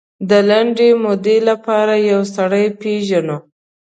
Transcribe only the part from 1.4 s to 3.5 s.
لپاره یو سړی پېژنو.